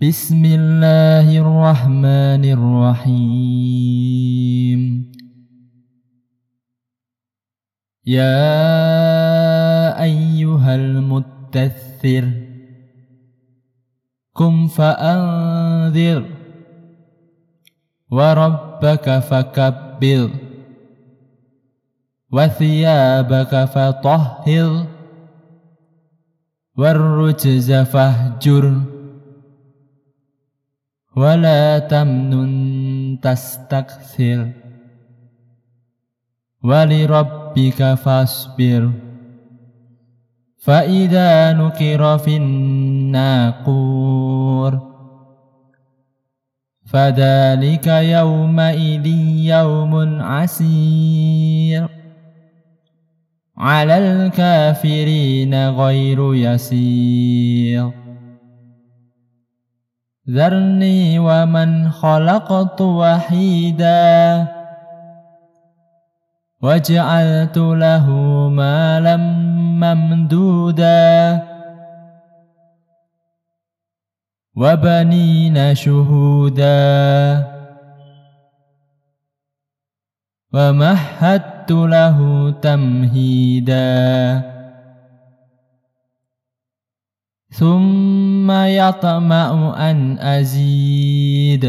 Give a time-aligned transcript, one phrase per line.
[0.00, 4.80] بسم الله الرحمن الرحيم
[8.06, 8.54] يا
[10.02, 12.30] أيها المدثر
[14.38, 16.26] قم فأنذر
[18.10, 20.30] وربك فكبر
[22.32, 24.86] وثيابك فطهر
[26.78, 28.97] والرجز فاهجر
[31.18, 34.48] ولا تمنن تستكثر
[36.64, 38.92] ولربك فاصبر
[40.62, 44.80] فإذا نكر في الناقور
[46.86, 49.06] فذلك يومئذ
[49.46, 51.88] يوم عسير
[53.58, 58.07] على الكافرين غير يسير
[60.30, 64.46] ذرني ومن خلقت وحيدا
[66.62, 68.06] وجعلت له
[68.48, 69.16] مالا
[69.82, 71.06] ممدودا
[74.56, 76.76] وبنين شهودا
[80.54, 82.16] ومهدت له
[82.50, 84.02] تمهيدا
[87.50, 91.64] ثم ثم يطمع أن أزيد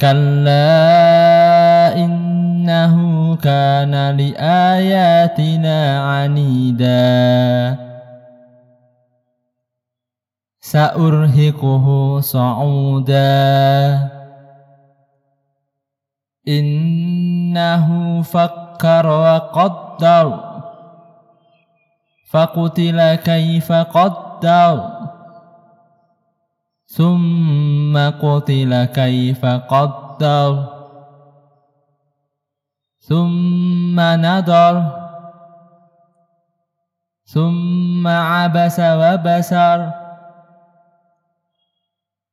[0.00, 2.96] كلا إنه
[3.38, 7.78] كان لآياتنا عنيدا
[10.66, 11.86] سأرهقه
[12.20, 13.46] صعودا
[16.48, 20.51] إنه فكر وقدر
[22.32, 24.88] فقتل كيف قدر
[26.86, 30.66] ثم قتل كيف قدر
[33.08, 34.74] ثم نظر
[37.24, 39.90] ثم عبس وبسر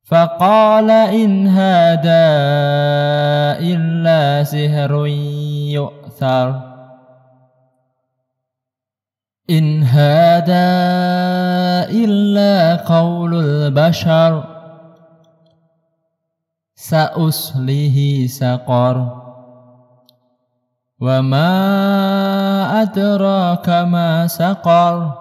[0.06, 2.24] فقال إن هذا
[3.72, 5.06] إلا سحر
[5.76, 6.70] يؤثر
[9.50, 10.68] إن هذا
[11.90, 14.44] إلا قول البشر
[16.74, 18.96] سأصله سقر
[21.00, 21.52] وما
[22.82, 25.12] أدراك ما سقر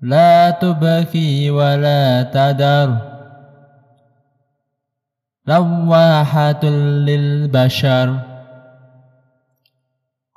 [0.00, 2.96] لا تبكي ولا تدر
[5.46, 6.64] لواحة
[7.06, 8.27] للبشر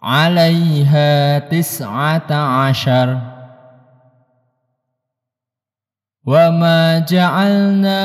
[0.04, 3.20] عليها تسعة عشر
[6.26, 8.02] وما جعلنا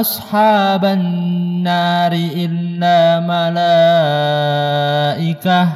[0.00, 3.20] أصحاب النار إلا
[5.20, 5.68] ملائكة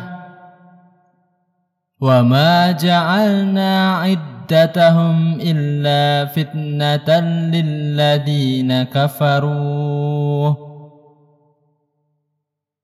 [2.00, 10.70] وما جعلنا عدتهم إلا فتنة للذين كفروا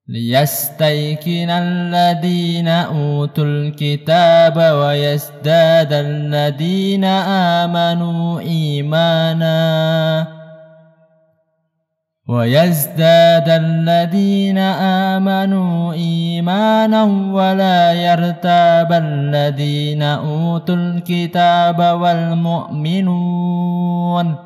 [0.08, 7.04] ليستيقن الذين أوتوا الكتاب ويزداد الذين
[7.64, 9.76] آمنوا إيمانا
[12.28, 14.58] ويزداد الذين
[15.18, 17.02] آمنوا إيمانا
[17.32, 24.36] ولا يرتاب الذين أوتوا الكتاب والمؤمنون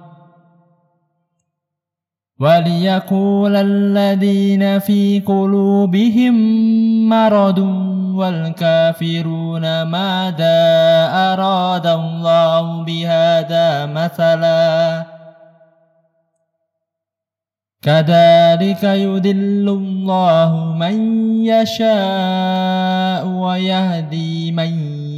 [2.40, 6.34] وليقول الذين في قلوبهم
[7.08, 7.58] مرض
[8.16, 10.58] والكافرون ماذا
[11.32, 15.06] أراد الله بهذا مثلا
[17.82, 21.00] كذلك يدل الله من
[21.44, 24.70] يشاء ويهدي من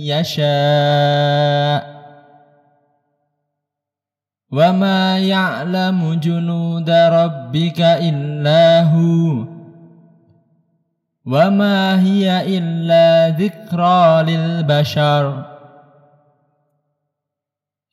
[0.04, 1.91] يشاء
[4.52, 9.44] وما يعلم جنود ربك إلا هو
[11.26, 15.46] وما هي إلا ذكرى للبشر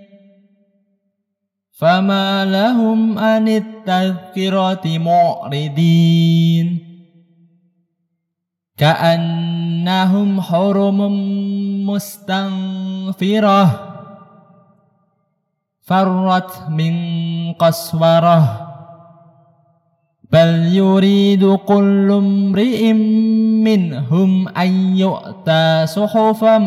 [1.78, 6.80] فما لهم عن التذكرة معرضين
[8.78, 10.98] كأنهم حرم
[11.90, 13.83] مستنفره
[15.86, 16.94] فرت من
[17.60, 18.44] قسوره
[20.32, 22.94] بل يريد كل امرئ
[23.64, 26.58] منهم أن يؤتى صحفا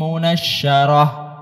[0.00, 1.32] منشرة